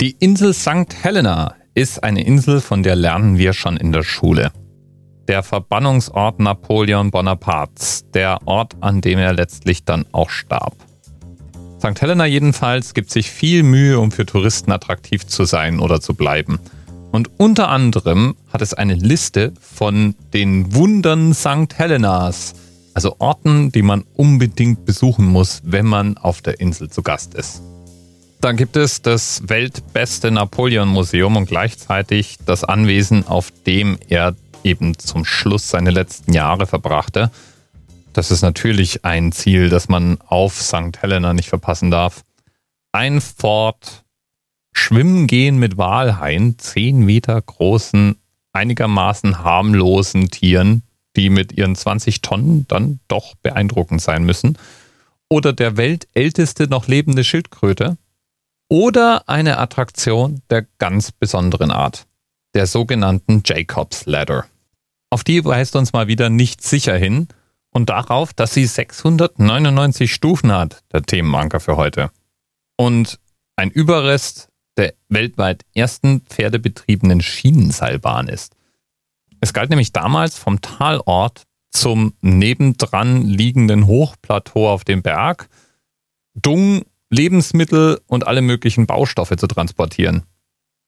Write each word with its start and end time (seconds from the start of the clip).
Die 0.00 0.12
Insel 0.20 0.54
St. 0.54 0.94
Helena 1.02 1.56
ist 1.74 2.04
eine 2.04 2.24
Insel, 2.24 2.60
von 2.60 2.84
der 2.84 2.94
lernen 2.94 3.36
wir 3.36 3.52
schon 3.52 3.76
in 3.76 3.90
der 3.90 4.04
Schule. 4.04 4.52
Der 5.26 5.42
Verbannungsort 5.42 6.38
Napoleon 6.38 7.10
Bonapartes, 7.10 8.04
der 8.14 8.38
Ort, 8.46 8.76
an 8.78 9.00
dem 9.00 9.18
er 9.18 9.32
letztlich 9.32 9.84
dann 9.84 10.06
auch 10.12 10.30
starb. 10.30 10.76
St. 11.80 12.00
Helena 12.00 12.26
jedenfalls 12.26 12.94
gibt 12.94 13.10
sich 13.10 13.28
viel 13.28 13.64
Mühe, 13.64 13.98
um 13.98 14.12
für 14.12 14.24
Touristen 14.24 14.70
attraktiv 14.70 15.26
zu 15.26 15.44
sein 15.46 15.80
oder 15.80 16.00
zu 16.00 16.14
bleiben. 16.14 16.60
Und 17.10 17.32
unter 17.40 17.68
anderem 17.68 18.36
hat 18.52 18.62
es 18.62 18.74
eine 18.74 18.94
Liste 18.94 19.52
von 19.60 20.14
den 20.32 20.76
Wundern 20.76 21.34
St. 21.34 21.76
Helenas, 21.76 22.54
also 22.94 23.16
Orten, 23.18 23.72
die 23.72 23.82
man 23.82 24.04
unbedingt 24.14 24.84
besuchen 24.84 25.26
muss, 25.26 25.60
wenn 25.64 25.86
man 25.86 26.16
auf 26.18 26.40
der 26.40 26.60
Insel 26.60 26.88
zu 26.88 27.02
Gast 27.02 27.34
ist. 27.34 27.62
Dann 28.40 28.56
gibt 28.56 28.76
es 28.76 29.02
das 29.02 29.42
weltbeste 29.48 30.30
Napoleon-Museum 30.30 31.36
und 31.36 31.46
gleichzeitig 31.46 32.38
das 32.46 32.62
Anwesen, 32.62 33.26
auf 33.26 33.50
dem 33.66 33.98
er 34.08 34.36
eben 34.62 34.96
zum 34.96 35.24
Schluss 35.24 35.70
seine 35.70 35.90
letzten 35.90 36.32
Jahre 36.32 36.66
verbrachte. 36.66 37.32
Das 38.12 38.30
ist 38.30 38.42
natürlich 38.42 39.04
ein 39.04 39.32
Ziel, 39.32 39.70
das 39.70 39.88
man 39.88 40.18
auf 40.26 40.60
St. 40.60 41.00
Helena 41.00 41.32
nicht 41.32 41.48
verpassen 41.48 41.90
darf. 41.90 42.22
Ein 42.92 43.20
Fort, 43.20 44.04
Schwimmen 44.72 45.26
gehen 45.26 45.58
mit 45.58 45.76
Walhaien, 45.76 46.58
10 46.58 47.00
Meter 47.00 47.40
großen, 47.40 48.16
einigermaßen 48.52 49.42
harmlosen 49.42 50.30
Tieren, 50.30 50.82
die 51.16 51.28
mit 51.28 51.52
ihren 51.52 51.74
20 51.74 52.22
Tonnen 52.22 52.66
dann 52.68 53.00
doch 53.08 53.34
beeindruckend 53.42 54.00
sein 54.00 54.22
müssen. 54.22 54.56
Oder 55.28 55.52
der 55.52 55.76
weltälteste 55.76 56.68
noch 56.68 56.86
lebende 56.86 57.24
Schildkröte, 57.24 57.98
oder 58.68 59.28
eine 59.28 59.58
Attraktion 59.58 60.42
der 60.50 60.66
ganz 60.78 61.12
besonderen 61.12 61.70
Art, 61.70 62.06
der 62.54 62.66
sogenannten 62.66 63.42
Jacob's 63.44 64.06
Ladder. 64.06 64.46
Auf 65.10 65.24
die 65.24 65.44
weist 65.44 65.74
uns 65.76 65.92
mal 65.92 66.06
wieder 66.06 66.28
nicht 66.28 66.62
sicher 66.62 66.96
hin 66.96 67.28
und 67.70 67.88
darauf, 67.88 68.32
dass 68.34 68.52
sie 68.52 68.66
699 68.66 70.12
Stufen 70.12 70.52
hat, 70.52 70.82
der 70.92 71.02
Themenanker 71.02 71.60
für 71.60 71.76
heute. 71.76 72.10
Und 72.76 73.18
ein 73.56 73.70
Überrest 73.70 74.48
der 74.76 74.94
weltweit 75.08 75.64
ersten 75.74 76.20
pferdebetriebenen 76.22 77.20
Schienenseilbahn 77.20 78.28
ist. 78.28 78.54
Es 79.40 79.52
galt 79.52 79.70
nämlich 79.70 79.92
damals 79.92 80.38
vom 80.38 80.60
Talort 80.60 81.44
zum 81.70 82.14
nebendran 82.20 83.22
liegenden 83.22 83.86
Hochplateau 83.86 84.68
auf 84.70 84.84
dem 84.84 85.02
Berg 85.02 85.48
Dung 86.34 86.84
Lebensmittel 87.10 88.00
und 88.06 88.26
alle 88.26 88.42
möglichen 88.42 88.86
Baustoffe 88.86 89.36
zu 89.36 89.46
transportieren. 89.46 90.24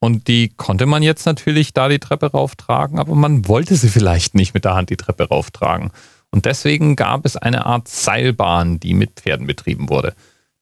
Und 0.00 0.28
die 0.28 0.50
konnte 0.50 0.86
man 0.86 1.02
jetzt 1.02 1.26
natürlich 1.26 1.72
da 1.72 1.88
die 1.88 1.98
Treppe 1.98 2.30
rauftragen, 2.30 2.98
aber 2.98 3.14
man 3.14 3.48
wollte 3.48 3.76
sie 3.76 3.88
vielleicht 3.88 4.34
nicht 4.34 4.54
mit 4.54 4.64
der 4.64 4.74
Hand 4.74 4.90
die 4.90 4.96
Treppe 4.96 5.28
rauftragen. 5.28 5.90
Und 6.30 6.44
deswegen 6.44 6.94
gab 6.94 7.24
es 7.24 7.36
eine 7.36 7.66
Art 7.66 7.88
Seilbahn, 7.88 8.78
die 8.78 8.94
mit 8.94 9.20
Pferden 9.20 9.46
betrieben 9.46 9.88
wurde. 9.88 10.14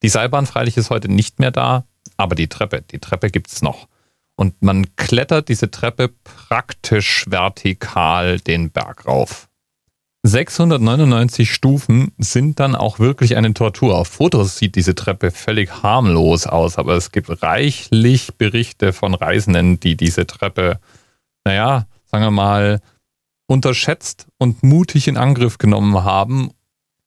Die 0.02 0.08
Seilbahn 0.08 0.46
freilich 0.46 0.76
ist 0.76 0.90
heute 0.90 1.10
nicht 1.10 1.38
mehr 1.38 1.50
da, 1.50 1.84
aber 2.16 2.34
die 2.34 2.48
Treppe, 2.48 2.82
die 2.82 2.98
Treppe 2.98 3.30
gibt's 3.30 3.62
noch. 3.62 3.88
Und 4.36 4.62
man 4.62 4.94
klettert 4.96 5.48
diese 5.48 5.70
Treppe 5.70 6.08
praktisch 6.24 7.24
vertikal 7.28 8.38
den 8.38 8.70
Berg 8.70 9.06
rauf. 9.06 9.45
699 10.26 11.52
Stufen 11.52 12.12
sind 12.18 12.58
dann 12.58 12.74
auch 12.74 12.98
wirklich 12.98 13.36
eine 13.36 13.54
Tortur. 13.54 13.96
Auf 13.96 14.08
Fotos 14.08 14.58
sieht 14.58 14.74
diese 14.74 14.94
Treppe 14.94 15.30
völlig 15.30 15.82
harmlos 15.82 16.46
aus, 16.46 16.78
aber 16.78 16.94
es 16.94 17.12
gibt 17.12 17.42
reichlich 17.42 18.34
Berichte 18.34 18.92
von 18.92 19.14
Reisenden, 19.14 19.78
die 19.78 19.96
diese 19.96 20.26
Treppe, 20.26 20.80
naja, 21.44 21.86
sagen 22.06 22.24
wir 22.24 22.30
mal, 22.30 22.80
unterschätzt 23.46 24.26
und 24.38 24.62
mutig 24.62 25.06
in 25.06 25.16
Angriff 25.16 25.58
genommen 25.58 26.02
haben, 26.02 26.50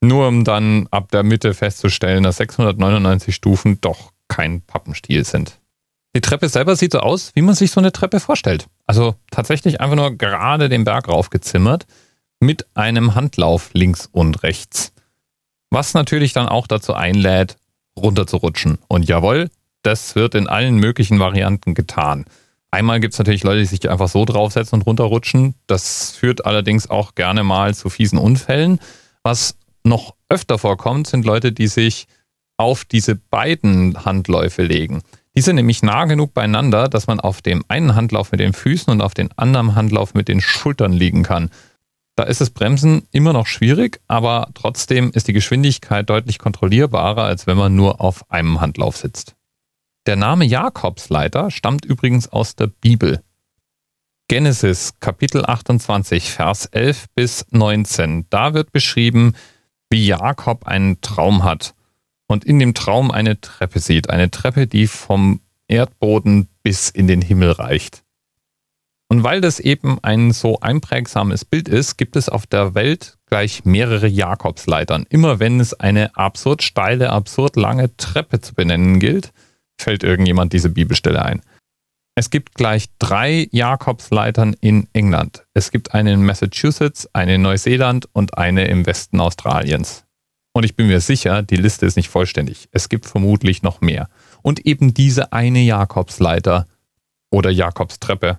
nur 0.02 0.28
um 0.28 0.46
dann 0.46 0.88
ab 0.92 1.12
der 1.12 1.24
Mitte 1.24 1.54
festzustellen, 1.54 2.24
dass 2.24 2.38
699 2.38 3.36
Stufen 3.36 3.82
doch 3.82 4.14
kein 4.30 4.62
Pappenstiel 4.62 5.26
sind. 5.26 5.60
Die 6.16 6.22
Treppe 6.22 6.48
selber 6.48 6.76
sieht 6.76 6.94
so 6.94 7.00
aus, 7.00 7.32
wie 7.36 7.42
man 7.42 7.56
sich 7.56 7.72
so 7.72 7.82
eine 7.82 7.92
Treppe 7.92 8.20
vorstellt. 8.20 8.68
Also 8.88 9.16
tatsächlich 9.30 9.82
einfach 9.82 9.96
nur 9.96 10.16
gerade 10.16 10.70
den 10.70 10.86
Berg 10.86 11.08
raufgezimmert 11.08 11.86
mit 12.40 12.66
einem 12.76 13.16
Handlauf 13.16 13.72
links 13.74 14.08
und 14.12 14.44
rechts. 14.44 14.94
Was 15.70 15.94
natürlich 15.94 16.34
dann 16.34 16.48
auch 16.48 16.68
dazu 16.68 16.94
einlädt, 16.94 17.58
runterzurutschen. 17.98 18.80
Und 18.88 19.08
jawohl, 19.08 19.50
das 19.84 20.16
wird 20.16 20.36
in 20.36 20.48
allen 20.48 20.76
möglichen 20.78 21.20
Varianten 21.20 21.74
getan. 21.74 22.26
Einmal 22.72 23.00
gibt 23.00 23.14
es 23.14 23.20
natürlich 23.20 23.44
Leute, 23.44 23.60
die 23.60 23.66
sich 23.66 23.90
einfach 23.90 24.08
so 24.08 24.26
draufsetzen 24.26 24.80
und 24.80 24.86
runterrutschen. 24.86 25.56
Das 25.68 26.12
führt 26.12 26.46
allerdings 26.46 26.90
auch 26.90 27.16
gerne 27.16 27.44
mal 27.44 27.74
zu 27.74 27.90
fiesen 27.90 28.20
Unfällen. 28.20 28.80
Was 29.24 29.56
noch 29.84 30.16
öfter 30.30 30.58
vorkommt, 30.58 31.08
sind 31.08 31.26
Leute, 31.26 31.52
die 31.52 31.68
sich 31.68 32.08
auf 32.58 32.86
diese 32.86 33.16
beiden 33.16 34.06
Handläufe 34.06 34.64
legen. 34.64 35.02
Die 35.36 35.42
sind 35.42 35.56
nämlich 35.56 35.82
nah 35.82 36.06
genug 36.06 36.34
beieinander, 36.34 36.90
dass 36.90 37.08
man 37.08 37.20
auf 37.20 37.42
dem 37.42 37.64
einen 37.68 37.96
Handlauf 37.96 38.32
mit 38.32 38.40
den 38.40 38.54
Füßen 38.54 38.92
und 38.92 39.02
auf 39.02 39.14
dem 39.14 39.30
anderen 39.36 39.76
Handlauf 39.76 40.14
mit 40.14 40.28
den 40.28 40.42
Schultern 40.42 40.92
liegen 40.92 41.24
kann. 41.24 41.50
Da 42.20 42.26
ist 42.26 42.42
das 42.42 42.50
Bremsen 42.50 43.08
immer 43.12 43.32
noch 43.32 43.48
schwierig, 43.48 44.02
aber 44.10 44.50
trotzdem 44.54 45.10
ist 45.12 45.30
die 45.30 45.34
Geschwindigkeit 45.34 46.10
deutlich 46.10 46.38
kontrollierbarer, 46.38 47.24
als 47.24 47.48
wenn 47.48 47.56
man 47.56 47.78
nur 47.78 48.02
auf 48.02 48.30
einem 48.30 48.60
Handlauf 48.60 48.98
sitzt. 48.98 49.38
Der 50.06 50.18
Name 50.18 50.44
Jakobsleiter 50.44 51.50
stammt 51.50 51.86
übrigens 51.86 52.28
aus 52.28 52.58
der 52.58 52.68
Bibel. 52.68 53.24
Genesis 54.28 54.96
Kapitel 55.00 55.46
28, 55.46 56.30
Vers 56.30 56.66
11 56.66 57.06
bis 57.16 57.46
19. 57.52 58.26
Da 58.30 58.54
wird 58.54 58.74
beschrieben, 58.74 59.34
wie 59.90 60.06
Jakob 60.06 60.68
einen 60.68 61.00
Traum 61.00 61.46
hat 61.46 61.74
und 62.28 62.44
in 62.44 62.60
dem 62.60 62.74
Traum 62.74 63.12
eine 63.12 63.40
Treppe 63.40 63.80
sieht. 63.80 64.10
Eine 64.10 64.30
Treppe, 64.30 64.68
die 64.68 64.88
vom 64.88 65.40
Erdboden 65.70 66.50
bis 66.64 66.90
in 66.90 67.08
den 67.08 67.22
Himmel 67.22 67.52
reicht. 67.52 68.04
Und 69.12 69.24
weil 69.24 69.42
das 69.42 69.60
eben 69.60 69.98
ein 70.04 70.32
so 70.32 70.60
einprägsames 70.60 71.44
Bild 71.44 71.68
ist, 71.68 71.98
gibt 71.98 72.16
es 72.16 72.30
auf 72.30 72.46
der 72.46 72.76
Welt 72.76 73.18
gleich 73.26 73.66
mehrere 73.66 74.08
Jakobsleitern. 74.08 75.08
Immer 75.10 75.40
wenn 75.40 75.60
es 75.60 75.74
eine 75.74 76.16
absurd 76.16 76.62
steile, 76.62 77.10
absurd 77.10 77.56
lange 77.56 77.96
Treppe 77.98 78.40
zu 78.40 78.54
benennen 78.54 79.00
gilt, 79.00 79.34
fällt 79.82 80.04
irgendjemand 80.04 80.54
diese 80.54 80.70
Bibelstelle 80.70 81.24
ein. 81.26 81.42
Es 82.14 82.30
gibt 82.30 82.54
gleich 82.54 82.86
drei 83.00 83.48
Jakobsleitern 83.52 84.56
in 84.62 84.88
England. 84.94 85.46
Es 85.54 85.72
gibt 85.72 85.94
eine 85.94 86.14
in 86.14 86.24
Massachusetts, 86.24 87.10
eine 87.14 87.36
in 87.36 87.42
Neuseeland 87.42 88.08
und 88.14 88.38
eine 88.38 88.68
im 88.68 88.86
Westen 88.86 89.20
Australiens. 89.20 90.06
Und 90.54 90.66
ich 90.66 90.76
bin 90.76 90.88
mir 90.88 91.00
sicher, 91.00 91.42
die 91.42 91.56
Liste 91.56 91.86
ist 91.86 91.96
nicht 91.96 92.10
vollständig. 92.10 92.68
Es 92.72 92.90
gibt 92.90 93.06
vermutlich 93.06 93.64
noch 93.64 93.82
mehr. 93.82 94.10
Und 94.44 94.66
eben 94.66 94.94
diese 94.94 95.32
eine 95.32 95.62
Jakobsleiter 95.62 96.68
oder 97.32 97.50
Jakobstreppe 97.50 98.38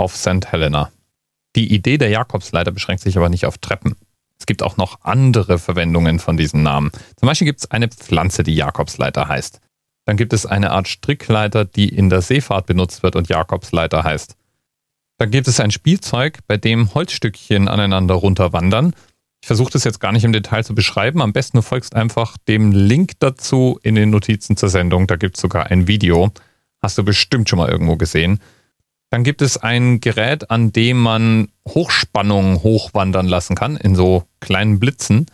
auf 0.00 0.16
St. 0.16 0.46
Helena. 0.46 0.90
Die 1.56 1.74
Idee 1.74 1.98
der 1.98 2.08
Jakobsleiter 2.08 2.72
beschränkt 2.72 3.02
sich 3.02 3.18
aber 3.18 3.28
nicht 3.28 3.44
auf 3.44 3.58
Treppen. 3.58 3.96
Es 4.38 4.46
gibt 4.46 4.62
auch 4.62 4.78
noch 4.78 5.00
andere 5.02 5.58
Verwendungen 5.58 6.18
von 6.18 6.38
diesem 6.38 6.62
Namen. 6.62 6.90
Zum 7.16 7.26
Beispiel 7.26 7.44
gibt 7.44 7.60
es 7.60 7.70
eine 7.70 7.88
Pflanze, 7.88 8.42
die 8.42 8.54
Jakobsleiter 8.54 9.28
heißt. 9.28 9.60
Dann 10.06 10.16
gibt 10.16 10.32
es 10.32 10.46
eine 10.46 10.70
Art 10.70 10.88
Strickleiter, 10.88 11.66
die 11.66 11.90
in 11.90 12.08
der 12.08 12.22
Seefahrt 12.22 12.64
benutzt 12.64 13.02
wird 13.02 13.14
und 13.14 13.28
Jakobsleiter 13.28 14.02
heißt. 14.02 14.36
Dann 15.18 15.30
gibt 15.30 15.48
es 15.48 15.60
ein 15.60 15.70
Spielzeug, 15.70 16.38
bei 16.46 16.56
dem 16.56 16.94
Holzstückchen 16.94 17.68
aneinander 17.68 18.14
runterwandern. 18.14 18.94
Ich 19.42 19.46
versuche 19.46 19.72
das 19.72 19.84
jetzt 19.84 20.00
gar 20.00 20.12
nicht 20.12 20.24
im 20.24 20.32
Detail 20.32 20.64
zu 20.64 20.74
beschreiben. 20.74 21.20
Am 21.20 21.34
besten 21.34 21.58
du 21.58 21.62
folgst 21.62 21.94
einfach 21.94 22.38
dem 22.48 22.72
Link 22.72 23.12
dazu 23.18 23.78
in 23.82 23.96
den 23.96 24.08
Notizen 24.08 24.56
zur 24.56 24.70
Sendung. 24.70 25.06
Da 25.06 25.16
gibt 25.16 25.36
es 25.36 25.42
sogar 25.42 25.66
ein 25.66 25.86
Video. 25.86 26.32
Hast 26.80 26.96
du 26.96 27.04
bestimmt 27.04 27.50
schon 27.50 27.58
mal 27.58 27.68
irgendwo 27.68 27.96
gesehen. 27.96 28.40
Dann 29.10 29.24
gibt 29.24 29.42
es 29.42 29.56
ein 29.56 30.00
Gerät, 30.00 30.50
an 30.50 30.72
dem 30.72 30.98
man 31.00 31.48
Hochspannung 31.66 32.62
hochwandern 32.62 33.26
lassen 33.26 33.56
kann, 33.56 33.76
in 33.76 33.96
so 33.96 34.24
kleinen 34.38 34.78
Blitzen, 34.78 35.26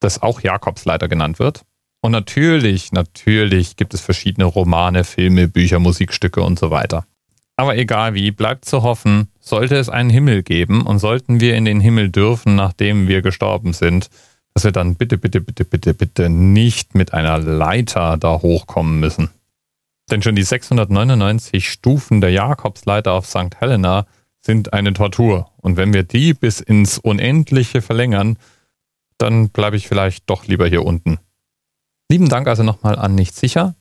das 0.00 0.22
auch 0.22 0.40
Jakobsleiter 0.40 1.08
genannt 1.08 1.38
wird. 1.38 1.62
Und 2.00 2.12
natürlich, 2.12 2.92
natürlich 2.92 3.76
gibt 3.76 3.94
es 3.94 4.00
verschiedene 4.00 4.44
Romane, 4.44 5.04
Filme, 5.04 5.48
Bücher, 5.48 5.78
Musikstücke 5.78 6.42
und 6.42 6.58
so 6.58 6.70
weiter. 6.70 7.04
Aber 7.56 7.76
egal 7.76 8.14
wie, 8.14 8.30
bleibt 8.30 8.64
zu 8.64 8.82
hoffen, 8.82 9.28
sollte 9.40 9.76
es 9.76 9.88
einen 9.88 10.10
Himmel 10.10 10.42
geben 10.42 10.82
und 10.86 10.98
sollten 10.98 11.40
wir 11.40 11.54
in 11.54 11.64
den 11.64 11.80
Himmel 11.80 12.08
dürfen, 12.08 12.56
nachdem 12.56 13.08
wir 13.08 13.22
gestorben 13.22 13.72
sind, 13.72 14.10
dass 14.54 14.64
wir 14.64 14.72
dann 14.72 14.96
bitte, 14.96 15.18
bitte, 15.18 15.40
bitte, 15.40 15.64
bitte, 15.64 15.94
bitte 15.94 16.28
nicht 16.28 16.94
mit 16.94 17.14
einer 17.14 17.38
Leiter 17.38 18.16
da 18.16 18.42
hochkommen 18.42 19.00
müssen. 19.00 19.30
Denn 20.10 20.22
schon 20.22 20.34
die 20.34 20.42
699 20.42 21.68
Stufen 21.68 22.20
der 22.20 22.30
Jakobsleiter 22.30 23.12
auf 23.12 23.26
St. 23.26 23.56
Helena 23.58 24.06
sind 24.40 24.72
eine 24.72 24.92
Tortur. 24.92 25.50
Und 25.56 25.76
wenn 25.76 25.92
wir 25.92 26.02
die 26.02 26.34
bis 26.34 26.60
ins 26.60 26.98
Unendliche 26.98 27.80
verlängern, 27.80 28.36
dann 29.18 29.50
bleibe 29.50 29.76
ich 29.76 29.86
vielleicht 29.86 30.28
doch 30.28 30.46
lieber 30.46 30.66
hier 30.66 30.84
unten. 30.84 31.18
Lieben 32.10 32.28
Dank 32.28 32.48
also 32.48 32.62
nochmal 32.62 32.98
an 32.98 33.14
Nicht 33.14 33.34
Sicher. 33.34 33.74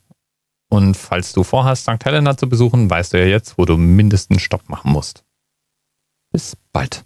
Und 0.70 0.96
falls 0.96 1.34
du 1.34 1.44
vorhast, 1.44 1.84
St. 1.84 2.06
Helena 2.06 2.38
zu 2.38 2.48
besuchen, 2.48 2.90
weißt 2.90 3.14
du 3.14 3.20
ja 3.20 3.26
jetzt, 3.26 3.58
wo 3.58 3.66
du 3.66 3.76
mindestens 3.76 4.42
Stopp 4.42 4.70
machen 4.70 4.92
musst. 4.92 5.26
Bis 6.32 6.56
bald. 6.72 7.04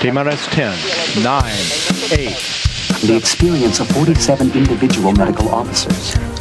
TMRS 0.00 0.48
10, 0.50 1.22
9, 1.22 1.34
8. 1.34 3.02
The 3.02 3.16
experience 3.16 3.80
of 3.80 3.88
47 3.88 4.54
individual 4.54 5.12
medical 5.12 5.48
officers. 5.48 6.14